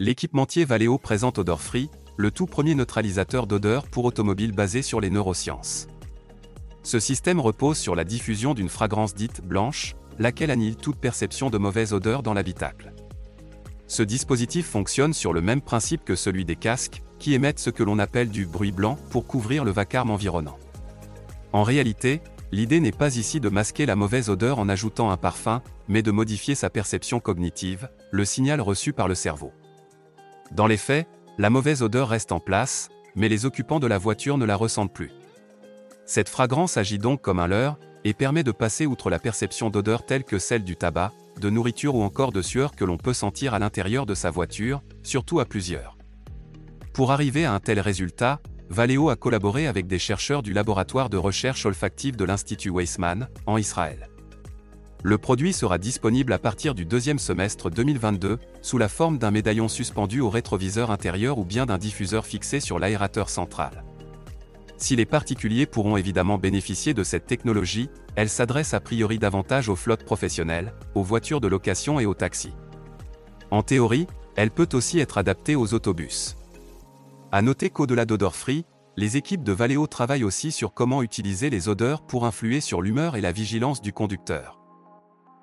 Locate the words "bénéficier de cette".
66.38-67.26